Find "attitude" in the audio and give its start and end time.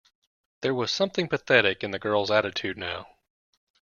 2.31-2.75